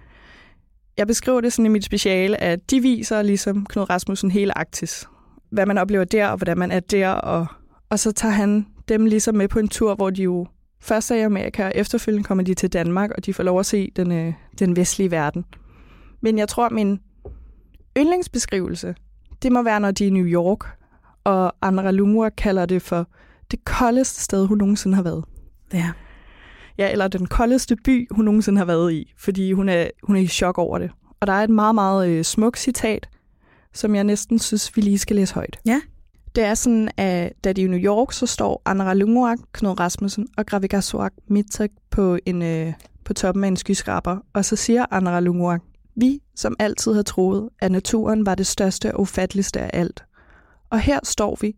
[0.97, 5.07] Jeg beskriver det sådan i mit speciale, at de viser ligesom Knud Rasmussen hele Arktis.
[5.49, 7.09] Hvad man oplever der, og hvordan man er der.
[7.09, 7.47] Og,
[7.89, 10.47] og så tager han dem ligesom med på en tur, hvor de jo
[10.79, 13.65] først er i Amerika, og efterfølgende kommer de til Danmark, og de får lov at
[13.65, 15.45] se den, øh, den vestlige verden.
[16.21, 16.99] Men jeg tror, min
[17.97, 18.95] yndlingsbeskrivelse,
[19.43, 20.59] det må være, når de er i New York,
[21.23, 23.07] og Andra Lumur kalder det for
[23.51, 25.23] det koldeste sted, hun nogensinde har været.
[25.73, 25.91] Ja.
[26.77, 30.19] Ja, eller den koldeste by, hun nogensinde har været i, fordi hun er, hun er
[30.19, 30.91] i chok over det.
[31.19, 33.09] Og der er et meget, meget øh, smukt citat,
[33.73, 35.59] som jeg næsten synes, vi lige skal læse højt.
[35.65, 35.81] Ja.
[36.35, 39.79] Det er sådan, at da de er i New York, så står Andra Lunguak, Knud
[39.79, 42.73] Rasmussen og Gravigaswak Mitzek på, en, øh,
[43.05, 44.17] på toppen af en skyskraber.
[44.33, 45.61] Og så siger Andra Lunguak,
[45.95, 50.03] vi, som altid har troet, at naturen var det største og ufatteligste af alt.
[50.69, 51.55] Og her står vi,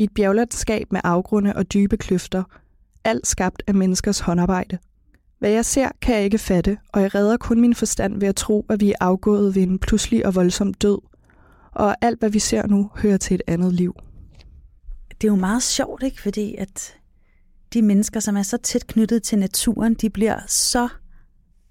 [0.00, 2.42] i et bjerglandskab med afgrunde og dybe kløfter,
[3.04, 4.78] alt skabt af menneskers håndarbejde.
[5.38, 8.36] Hvad jeg ser, kan jeg ikke fatte, og jeg redder kun min forstand ved at
[8.36, 10.98] tro, at vi er afgået ved en pludselig og voldsom død,
[11.72, 13.94] og alt, hvad vi ser nu, hører til et andet liv.
[15.10, 16.22] Det er jo meget sjovt, ikke?
[16.22, 16.94] Fordi at
[17.72, 20.88] de mennesker, som er så tæt knyttet til naturen, de bliver så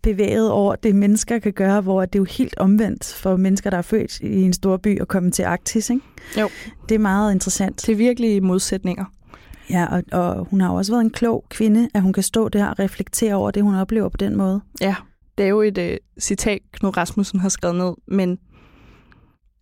[0.02, 3.78] bevæget over det, mennesker kan gøre, hvor det er jo helt omvendt for mennesker, der
[3.78, 5.90] er født i en stor by og komme til Arktis.
[5.90, 6.02] Ikke?
[6.40, 6.50] Jo.
[6.90, 7.86] Det er meget interessant.
[7.86, 9.06] Det er virkelig modsætninger.
[9.70, 12.50] Ja, og, og hun har jo også været en klog kvinde, at hun kan stå
[12.50, 14.62] der og reflektere over det, hun oplever på den måde.
[14.82, 14.96] Ja,
[15.38, 18.38] det er jo et øh, citat, Knud Rasmussen har skrevet ned, men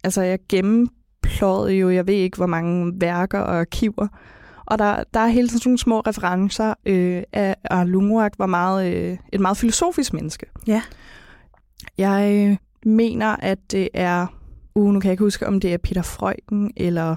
[0.04, 4.08] altså jeg gennempløjede jo, jeg ved ikke, hvor mange værker og arkiver,
[4.68, 8.46] og der, der er hele tiden sådan nogle små referencer øh, af, at Lungwak var
[8.46, 10.46] meget, øh, et meget filosofisk menneske.
[10.68, 10.82] Ja.
[11.98, 12.58] Jeg øh,
[12.92, 14.28] mener, at det er,
[14.76, 17.16] uh, nu kan jeg ikke huske, om det er Peter Freuchen eller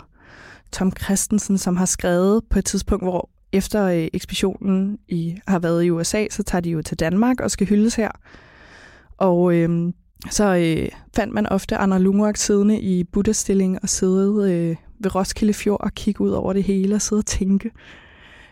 [0.72, 5.84] Tom Christensen, som har skrevet på et tidspunkt, hvor efter øh, ekspeditionen i, har været
[5.84, 8.10] i USA, så tager de jo til Danmark og skal hyldes her.
[9.18, 9.92] Og øh,
[10.30, 15.54] så øh, fandt man ofte Anna Lungwak siddende i buddha-stilling og sidde øh, ved Roskilde
[15.54, 17.70] Fjord og kigge ud over det hele og sidde og tænke.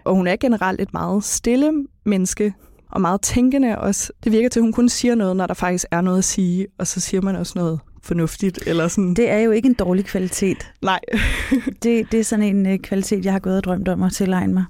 [0.05, 2.55] og hun er generelt et meget stille menneske,
[2.91, 4.13] og meget tænkende også.
[4.25, 6.67] Det virker til, at hun kun siger noget, når der faktisk er noget at sige,
[6.79, 8.59] og så siger man også noget fornuftigt.
[8.67, 9.15] Eller sådan.
[9.15, 10.73] Det er jo ikke en dårlig kvalitet.
[10.83, 11.01] Nej.
[11.83, 14.55] det, det er sådan en uh, kvalitet, jeg har gået og drømt om at tilegne
[14.55, 14.65] mig.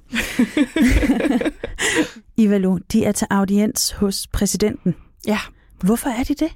[2.37, 4.95] Ivalo, de er til audiens hos præsidenten.
[5.27, 5.39] Ja.
[5.85, 6.49] Hvorfor er de det?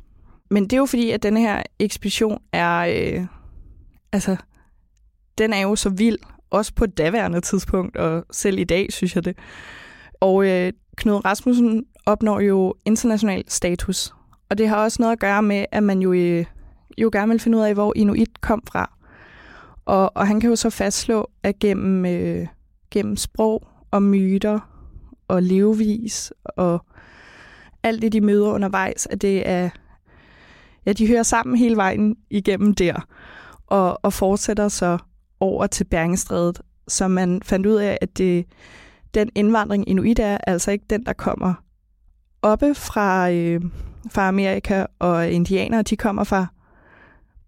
[0.51, 2.79] Men det er jo fordi, at denne her ekspedition er...
[2.79, 3.27] Øh,
[4.13, 4.37] altså,
[5.39, 6.19] den er jo så vild,
[6.51, 9.39] også på et daværende tidspunkt, og selv i dag, synes jeg det.
[10.21, 14.15] Og øh, Knud Rasmussen opnår jo international status.
[14.51, 16.45] Og det har også noget at gøre med, at man jo, øh,
[16.99, 18.93] jo gerne vil finde ud af, hvor Inuit kom fra.
[19.85, 22.47] Og, og han kan jo så fastslå, at gennem, øh,
[22.91, 24.61] gennem sprog og myter
[25.29, 26.87] og levevis og
[27.83, 29.71] alt det, de møder undervejs, at det er,
[30.87, 33.07] ja, de hører sammen hele vejen igennem der,
[33.67, 34.99] og, og fortsætter så
[35.43, 38.47] over til Bæringstrædet, så man fandt ud af, at det,
[39.15, 41.55] den indvandring inuit er altså ikke den, der kommer
[42.43, 43.61] oppe fra, øh,
[44.11, 46.47] fra Amerika, og indianere, de kommer fra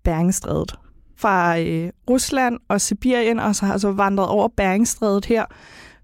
[0.02, 0.74] Bæringstrædet.
[1.16, 5.44] Fra øh, Rusland og Sibirien, og så har så vandret over Bæringstrædet her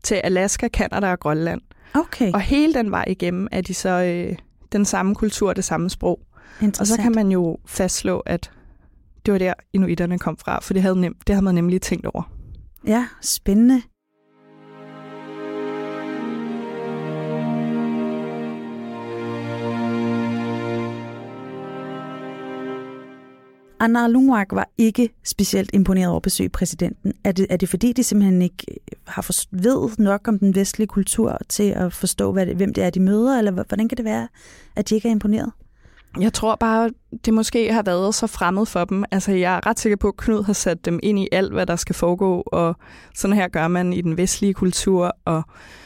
[0.02, 1.60] til Alaska, Kanada og Grønland.
[1.94, 2.32] Okay.
[2.32, 4.36] Og hele den vej igennem er de så øh,
[4.72, 6.20] den samme kultur, det samme sprog.
[6.80, 8.50] Og så kan man jo fastslå, at
[9.26, 12.06] det var der, inuiterne kom fra, for det havde, nem, det havde man nemlig tænkt
[12.06, 12.22] over.
[12.86, 13.82] Ja, spændende.
[23.82, 27.12] Anna Lungwak var ikke specielt imponeret over at besøge præsidenten.
[27.24, 30.54] Er det, er det fordi, de simpelthen ikke øh, har for, ved nok om den
[30.54, 33.38] vestlige kultur til at forstå, hvad det, hvem det er, de møder?
[33.38, 34.28] Eller hvordan kan det være,
[34.76, 35.52] at de ikke er imponeret?
[36.18, 36.90] Jeg tror bare,
[37.24, 39.04] det måske har været så fremmed for dem.
[39.10, 41.66] Altså, jeg er ret sikker på, at Knud har sat dem ind i alt, hvad
[41.66, 42.76] der skal foregå, og
[43.14, 45.16] sådan her gør man i den vestlige kultur.
[45.24, 45.34] Og,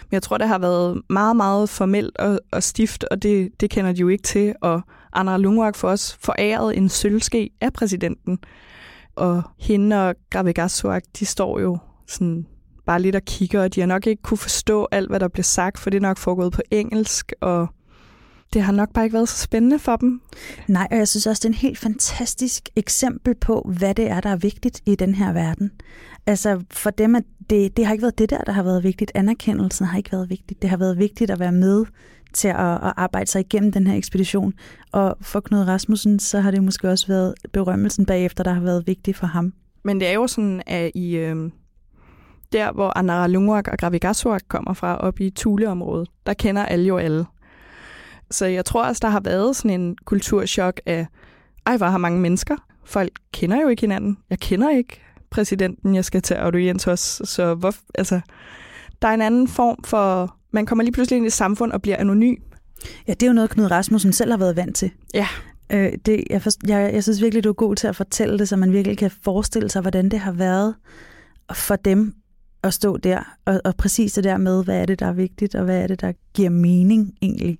[0.00, 3.70] men jeg tror, det har været meget, meget formelt og, og stift, og det, det
[3.70, 4.54] kender de jo ikke til.
[4.60, 4.82] Og
[5.12, 8.38] Anna Lungwak får også foræret en sølvske af præsidenten.
[9.16, 12.46] Og hende og Gravigassuak, de står jo sådan
[12.86, 15.44] bare lidt og kigger, og de har nok ikke kunne forstå alt, hvad der blev
[15.44, 17.68] sagt, for det er nok foregået på engelsk, og
[18.54, 20.20] det har nok bare ikke været så spændende for dem.
[20.68, 24.20] Nej, og jeg synes også, det er en helt fantastisk eksempel på, hvad det er,
[24.20, 25.70] der er vigtigt i den her verden.
[26.26, 29.12] Altså for dem, at det, det har ikke været det der, der har været vigtigt.
[29.14, 30.62] Anerkendelsen har ikke været vigtigt.
[30.62, 31.84] Det har været vigtigt at være med
[32.32, 34.52] til at, at arbejde sig igennem den her ekspedition.
[34.92, 38.86] Og for Knud Rasmussen, så har det måske også været berømmelsen bagefter, der har været
[38.86, 39.52] vigtig for ham.
[39.84, 41.50] Men det er jo sådan, at i øh,
[42.52, 46.96] der, hvor Anara Lungwak og Gravigassuak kommer fra, op i Thule-området, der kender alle jo
[46.96, 47.24] alle.
[48.34, 51.06] Så jeg tror også, der har været sådan en kulturschok af,
[51.66, 52.56] ej, hvor har mange mennesker.
[52.84, 54.18] Folk kender jo ikke hinanden.
[54.30, 57.22] Jeg kender ikke præsidenten, jeg skal til audiens hos.
[57.24, 58.20] Så hvor, altså,
[59.02, 60.36] der er en anden form for...
[60.52, 62.36] Man kommer lige pludselig ind i et samfund og bliver anonym.
[63.08, 64.90] Ja, det er jo noget, Knud Rasmussen selv har været vant til.
[65.14, 65.26] Ja.
[65.72, 68.48] Øh, det, jeg, forst- jeg, jeg synes virkelig, du er god til at fortælle det,
[68.48, 70.74] så man virkelig kan forestille sig, hvordan det har været
[71.52, 72.14] for dem
[72.62, 75.54] at stå der, og, og præcis det der med, hvad er det, der er vigtigt,
[75.54, 77.58] og hvad er det, der giver mening egentlig.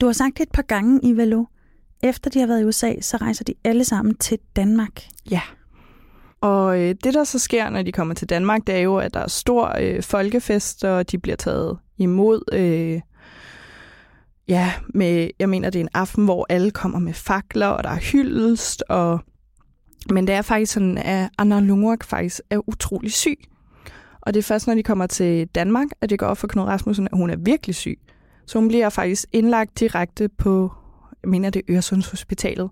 [0.00, 1.44] Du har sagt det et par gange i Valo.
[2.02, 5.02] Efter de har været i USA, så rejser de alle sammen til Danmark.
[5.30, 5.40] Ja.
[6.40, 9.14] Og øh, det, der så sker, når de kommer til Danmark, det er jo, at
[9.14, 12.42] der er stor øh, folkefest, og de bliver taget imod...
[12.52, 13.00] Øh,
[14.48, 17.90] ja, med, jeg mener, det er en aften, hvor alle kommer med fakler, og der
[17.90, 19.20] er hyldest, og...
[20.10, 23.38] Men det er faktisk sådan, at Anna Lungwak faktisk er utrolig syg.
[24.20, 26.64] Og det er først, når de kommer til Danmark, at det går op for Knud
[26.64, 27.98] Rasmussen, at hun er virkelig syg.
[28.50, 30.72] Så hun bliver faktisk indlagt direkte på,
[31.22, 32.70] jeg mener, det Øresundshospitalet.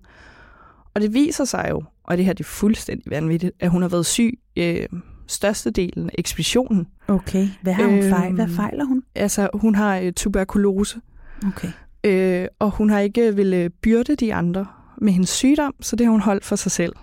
[0.93, 3.89] Og det viser sig jo, og det her det er fuldstændig vanvittigt, at hun har
[3.89, 4.85] været syg øh,
[5.27, 6.87] størstedelen af ekspeditionen.
[7.07, 8.33] Okay, hvad har hun Øhm, fejl?
[8.33, 9.03] Hvad fejler hun?
[9.15, 11.01] Altså, hun har øh, tuberkulose,
[11.47, 11.71] Okay.
[12.03, 14.67] øh, og hun har ikke ville byrde de andre
[15.01, 16.93] med hendes sygdom, så det har hun holdt for sig selv.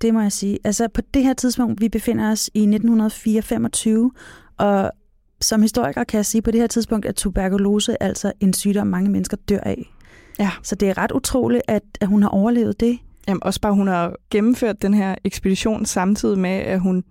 [0.00, 0.58] Det må jeg sige.
[0.64, 4.10] Altså på det her tidspunkt, vi befinder os i 1924,
[4.56, 4.92] og
[5.40, 8.86] som historiker kan jeg sige på det her tidspunkt, at tuberkulose er altså en sygdom,
[8.86, 9.92] mange mennesker dør af.
[10.38, 10.50] Ja.
[10.62, 12.98] Så det er ret utroligt, at, at hun har overlevet det.
[13.28, 17.04] Jamen også bare, hun har gennemført den her ekspedition samtidig med, at hun,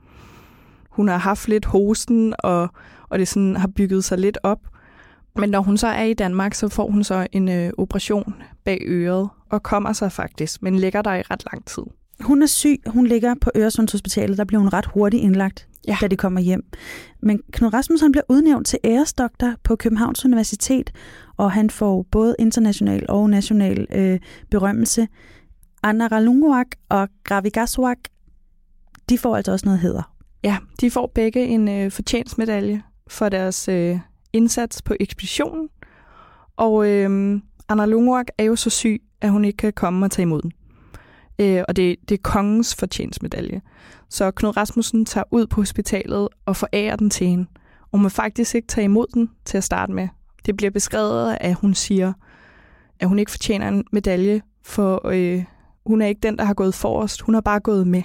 [0.90, 2.70] hun har haft lidt hosten, og,
[3.10, 4.60] og det sådan har bygget sig lidt op.
[5.36, 8.82] Men når hun så er i Danmark, så får hun så en øh, operation bag
[8.86, 11.84] øret, og kommer sig faktisk, men ligger der i ret lang tid.
[12.22, 15.98] Hun er syg, hun ligger på Øresundshospitalet, der bliver hun ret hurtigt indlagt, Ja.
[16.02, 16.64] da de kommer hjem.
[17.22, 20.92] Men Knud Rasmussen bliver udnævnt til æresdoktor på Københavns Universitet,
[21.38, 24.20] og han får både international og national øh,
[24.52, 25.08] berømmelse.
[25.84, 27.98] Anna Ralunguak og Gravigaswak,
[29.10, 30.14] de får altså også noget hæder.
[30.44, 34.00] Ja, de får begge en øh, fortjensmedalje for deres øh,
[34.34, 35.70] indsats på ekspeditionen.
[36.58, 40.24] Og øh, Anna Lungwak er jo så syg, at hun ikke kan komme og tage
[40.24, 40.52] imod den.
[41.40, 43.62] Øh, og det, det er kongens fortjensmedalje.
[44.10, 47.46] Så Knud Rasmussen tager ud på hospitalet og forærer den til hende.
[47.92, 50.08] Og må faktisk ikke tage imod den til at starte med.
[50.46, 52.14] Det bliver beskrevet, at hun siger,
[53.00, 55.44] at hun ikke fortjener en medalje, for øh,
[55.86, 57.22] hun er ikke den, der har gået forrest.
[57.22, 58.04] Hun har bare gået med.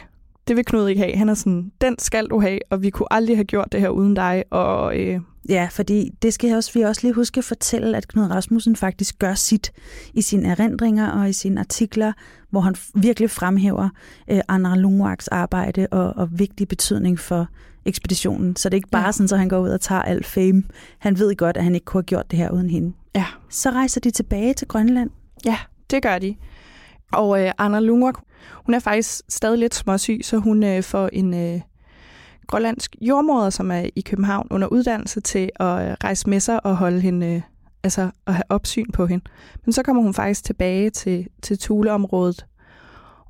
[0.52, 1.16] Det vil Knud ikke have.
[1.16, 3.88] Han er sådan, den skal du have, og vi kunne aldrig have gjort det her
[3.88, 4.44] uden dig.
[4.50, 8.24] Og øh, Ja, fordi det skal også, vi også lige huske at fortælle, at Knud
[8.30, 9.72] Rasmussen faktisk gør sit
[10.14, 12.12] i sine erindringer og i sine artikler,
[12.50, 13.88] hvor han virkelig fremhæver
[14.30, 17.46] øh, Anna Lungwaks arbejde og, og vigtig betydning for
[17.84, 18.56] ekspeditionen.
[18.56, 19.12] Så det er ikke bare Ja.
[19.12, 20.62] sådan, at han går ud og tager alt fame.
[20.98, 22.92] Han ved godt, at han ikke kunne have gjort det her uden hende.
[23.14, 25.10] ja, Så rejser de tilbage til Grønland.
[25.44, 25.56] Ja,
[25.90, 26.34] det gør de.
[27.12, 28.14] Og øh, Anna Lungwak,
[28.66, 31.60] hun er faktisk stadig lidt småsyg, så hun øh, får en øh,
[32.46, 36.76] grønlandsk jordmoder, som er i København under uddannelse til at øh, rejse med sig og
[36.76, 37.42] holde hende, øh,
[37.82, 39.24] altså at have opsyn på hende.
[39.64, 42.46] Men så kommer hun faktisk tilbage til, til Thuleområdet.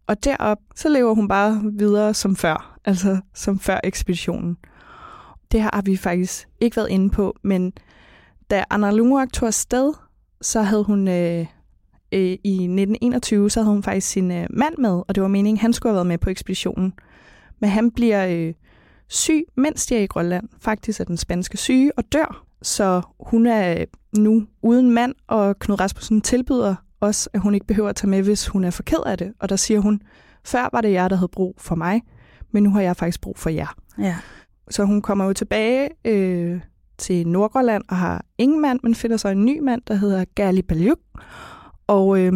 [0.06, 4.56] Og derop, så lever hun bare videre som før, altså som før ekspeditionen.
[5.52, 7.72] Det her har vi faktisk ikke været inde på, men
[8.50, 9.92] da Anna Lungwak tog afsted,
[10.40, 11.46] så havde hun øh,
[12.12, 15.60] øh, i 1921, så havde hun faktisk sin øh, mand med, og det var meningen,
[15.60, 16.92] han skulle have været med på ekspeditionen.
[17.60, 18.54] Men han bliver øh,
[19.08, 20.48] syg, mens de er i Grønland.
[20.60, 22.44] Faktisk er den spanske syge og dør.
[22.62, 23.86] Så hun er øh,
[24.18, 28.22] nu uden mand, og Knud Rasmussen tilbyder også, at hun ikke behøver at tage med,
[28.22, 29.32] hvis hun er for ked af det.
[29.40, 30.00] Og der siger hun,
[30.44, 32.02] før var det jer, der havde brug for mig,
[32.50, 33.74] men nu har jeg faktisk brug for jer.
[33.98, 34.16] Ja.
[34.70, 36.60] Så hun kommer jo tilbage øh,
[36.98, 40.62] til Nordgrønland og har ingen mand, men finder så en ny mand, der hedder Gerli
[40.62, 40.98] Baljuk.
[41.92, 42.32] Og øh,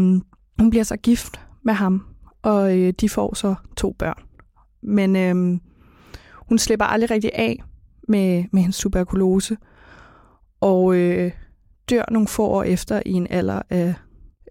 [0.59, 2.07] hun bliver så gift med ham,
[2.42, 4.23] og øh, de får så to børn.
[4.83, 5.61] Men øh,
[6.49, 7.62] hun slipper aldrig rigtig af
[8.09, 9.57] med, med hendes tuberkulose,
[10.61, 11.33] og øh,
[11.90, 13.95] dør nogle få år efter i en alder af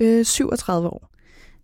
[0.02, 1.10] øh, 37 år.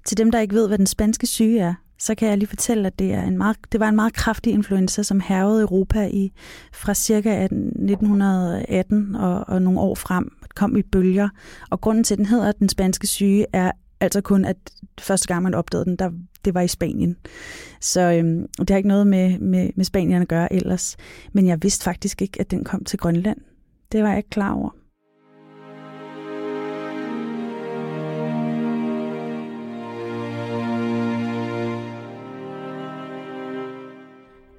[0.05, 2.87] Til dem, der ikke ved, hvad den spanske syge er, så kan jeg lige fortælle,
[2.87, 6.31] at det, er en meget, det var en meget kraftig influenza, som hervede Europa i
[6.73, 11.29] fra cirka 1918 og, og nogle år frem, kom i bølger.
[11.69, 14.57] Og grunden til, at den hedder den spanske syge, er altså kun, at
[14.99, 16.11] første gang, man opdagede den, der,
[16.45, 17.17] det var i Spanien.
[17.81, 20.97] Så øhm, det har ikke noget med, med, med Spanien at gøre ellers.
[21.33, 23.37] Men jeg vidste faktisk ikke, at den kom til Grønland.
[23.91, 24.69] Det var jeg ikke klar over.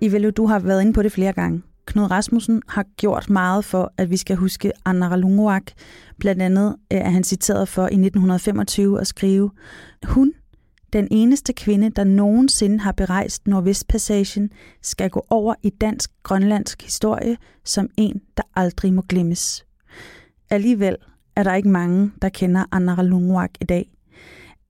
[0.01, 1.63] Ivelo, du har været inde på det flere gange.
[1.93, 5.63] Knud Rasmussen har gjort meget for, at vi skal huske Anna Lungwak.
[6.19, 9.51] Blandt andet øh, er han citeret for i 1925 at skrive,
[10.05, 10.33] Hun,
[10.93, 14.51] den eneste kvinde, der nogensinde har berejst Nordvestpassagen,
[14.83, 19.67] skal gå over i dansk-grønlandsk historie som en, der aldrig må glemmes.
[20.51, 20.97] Alligevel
[21.37, 23.93] er der ikke mange, der kender Anna Lungwak i dag.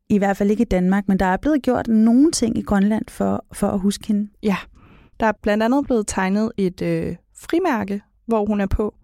[0.09, 3.05] I hvert fald ikke i Danmark, men der er blevet gjort nogle ting i Grønland
[3.09, 4.31] for, for at huske hende.
[4.43, 4.57] Ja,
[5.23, 8.95] der er blandt andet blevet tegnet et øh, frimærke, hvor hun er på,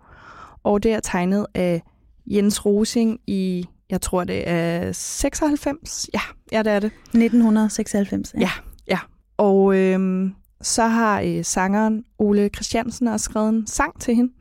[0.63, 1.83] og det er tegnet af
[2.27, 6.11] Jens Rosing i, jeg tror det er 96.
[6.15, 6.21] Ja,
[6.53, 6.87] ja det er det.
[6.87, 8.35] 1996.
[8.41, 8.51] Ja,
[8.89, 8.99] ja.
[9.37, 14.33] Og øh, så har øh, sangeren Ole Christiansen også skrevet en sang til hende.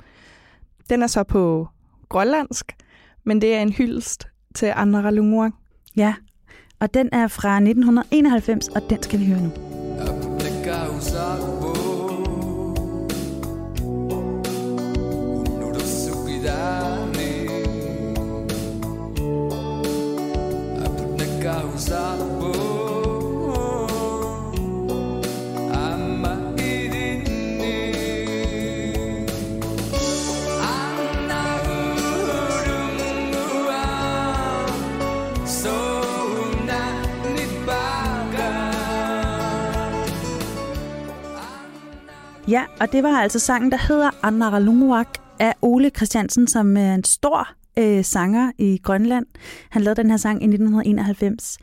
[0.89, 1.67] Den er så på
[2.09, 2.75] grønlandsk,
[3.25, 5.55] men det er en hyldest til Anna Lungwang.
[5.95, 6.13] Ja,
[6.79, 9.51] og den er fra 1991, og den skal vi høre nu.
[10.65, 11.56] Ja,
[42.79, 45.03] og det var altså sangen, der hedder Anna
[45.39, 47.47] af Ole Christiansen, som er en stor
[47.79, 49.25] øh, sanger i Grønland.
[49.69, 51.57] Han lavede den her sang i 1991.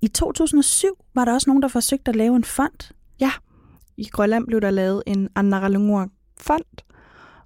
[0.00, 2.92] I 2007 var der også nogen, der forsøgte at lave en fond.
[3.20, 3.30] Ja,
[3.96, 6.82] i Grønland blev der lavet en Anna Lungwang fond,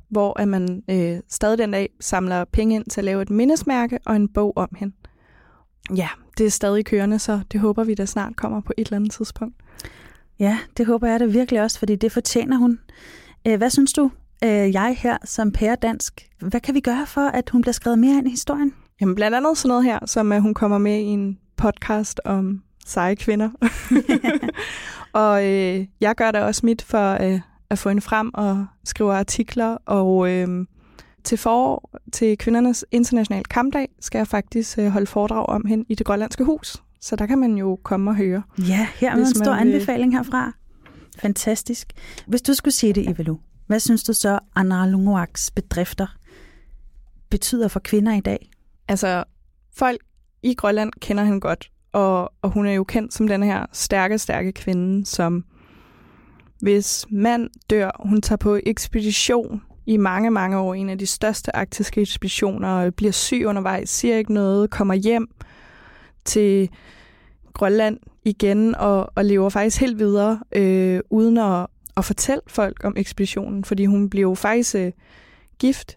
[0.08, 3.98] hvor at man øh, stadig den dag samler penge ind til at lave et mindesmærke
[4.06, 4.94] og en bog om hende.
[5.96, 8.96] Ja, det er stadig kørende, så det håber vi, der snart kommer på et eller
[8.96, 9.56] andet tidspunkt.
[10.38, 12.78] Ja, det håber jeg da virkelig også, fordi det fortjener hun.
[13.46, 14.10] Øh, Hvad synes du,
[14.44, 18.18] øh, jeg her som pæredansk, hvad kan vi gøre for, at hun bliver skrevet mere
[18.18, 18.74] ind i historien?
[19.00, 22.62] Jamen blandt andet sådan noget her, som at hun kommer med i en podcast om
[22.86, 23.50] seje kvinder.
[25.12, 28.66] og øh, jeg gør da også mit for øh, at at få hende frem og
[28.84, 29.76] skrive artikler.
[29.86, 30.66] Og øh,
[31.24, 35.94] til forår, til kvindernes internationale kampdag, skal jeg faktisk øh, holde foredrag om hende i
[35.94, 36.82] det grønlandske hus.
[37.04, 38.42] Så der kan man jo komme og høre.
[38.58, 40.52] Ja, her er en stor man anbefaling herfra.
[41.18, 41.92] Fantastisk.
[42.26, 43.36] Hvis du skulle sige det, Evelu,
[43.66, 46.16] hvad synes du så, Anna Lungoaks bedrifter
[47.30, 48.50] betyder for kvinder i dag?
[48.88, 49.24] Altså,
[49.76, 50.00] folk
[50.42, 54.18] i Grønland kender hende godt, og, og hun er jo kendt som den her stærke,
[54.18, 55.44] stærke kvinde, som
[56.60, 61.56] hvis mand dør, hun tager på ekspedition i mange, mange år, en af de største
[61.56, 65.28] arktiske ekspeditioner, bliver syg undervejs, siger ikke noget, kommer hjem
[66.24, 66.70] til
[67.52, 71.66] Grønland igen og, og lever faktisk helt videre, øh, uden at,
[71.96, 74.92] at fortælle folk om ekspeditionen, fordi hun bliver jo faktisk øh,
[75.58, 75.94] gift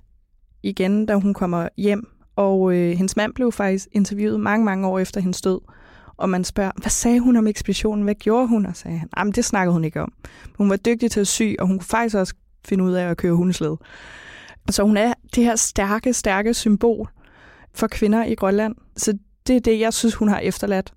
[0.64, 2.08] igen, da hun kommer hjem
[2.38, 5.60] og øh, hendes mand blev faktisk interviewet mange, mange år efter hendes død.
[6.18, 8.04] Og man spørger, hvad sagde hun om ekspeditionen?
[8.04, 8.66] Hvad gjorde hun?
[8.66, 10.14] Og sagde han, jamen det snakkede hun ikke om.
[10.58, 12.34] Hun var dygtig til at sy, og hun kunne faktisk også
[12.66, 13.76] finde ud af at køre hundesled.
[14.70, 17.10] Så hun er det her stærke, stærke symbol
[17.74, 18.76] for kvinder i Grønland.
[18.98, 19.18] Så
[19.48, 20.94] det er det, jeg synes, hun har efterladt.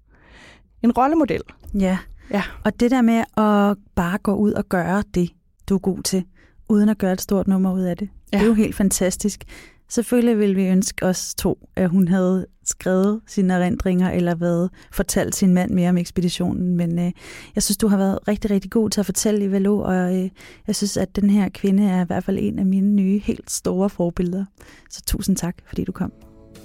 [0.82, 1.42] En rollemodel.
[1.74, 1.98] Ja.
[2.30, 2.42] Ja.
[2.64, 5.30] Og det der med at bare gå ud og gøre det,
[5.68, 6.24] du er god til,
[6.68, 8.38] uden at gøre et stort nummer ud af det, ja.
[8.38, 9.44] det er jo helt fantastisk.
[9.88, 15.36] Selvfølgelig ville vi ønske os to, at hun havde skrevet sine erindringer eller været fortalt
[15.36, 17.12] sin mand mere om ekspeditionen, men øh,
[17.54, 20.30] jeg synes, du har været rigtig, rigtig god til at fortælle i Valo, og øh,
[20.66, 23.50] jeg synes, at den her kvinde er i hvert fald en af mine nye, helt
[23.50, 24.44] store forbilleder.
[24.90, 26.12] Så tusind tak, fordi du kom.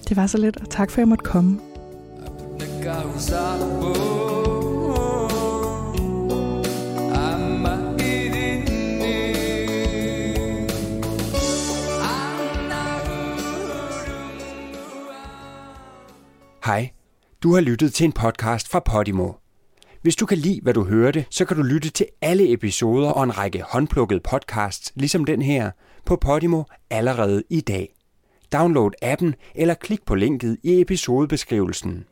[0.09, 1.59] Det var så lidt, og tak for, at jeg måtte komme.
[16.65, 16.91] Hej,
[17.43, 19.31] du har lyttet til en podcast fra Podimo.
[20.01, 23.23] Hvis du kan lide, hvad du hørte, så kan du lytte til alle episoder og
[23.23, 25.71] en række håndplukkede podcasts, ligesom den her,
[26.05, 27.95] på Podimo allerede i dag.
[28.53, 32.05] Download appen eller klik på linket i episodebeskrivelsen.